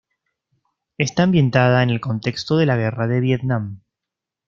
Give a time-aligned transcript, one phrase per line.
[0.97, 3.81] Está ambientada en el contexto de la guerra de Vietnam.